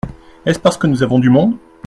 Est-ce 0.47 0.57
parce 0.57 0.77
que 0.77 0.87
nous 0.87 1.03
avons 1.03 1.19
du 1.19 1.29
monde? 1.29 1.55